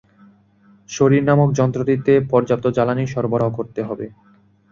শরীর 0.89 1.23
নামক 1.25 1.49
যন্ত্রটিতে 1.59 2.13
পর্যাপ্ত 2.31 2.65
জ্বালানী 2.75 3.03
সরবরাহ 3.07 3.49
করতে 3.57 3.81
হবে। 3.83 4.05